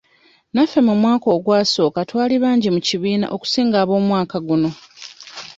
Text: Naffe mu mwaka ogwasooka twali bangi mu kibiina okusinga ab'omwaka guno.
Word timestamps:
Naffe 0.53 0.79
mu 0.87 0.93
mwaka 1.01 1.27
ogwasooka 1.35 1.99
twali 2.09 2.35
bangi 2.43 2.69
mu 2.75 2.81
kibiina 2.87 3.25
okusinga 3.35 3.77
ab'omwaka 3.83 4.37
guno. 4.47 4.69